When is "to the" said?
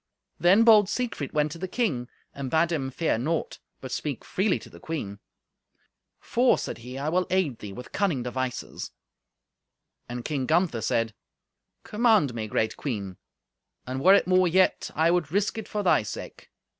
1.51-1.67, 4.57-4.79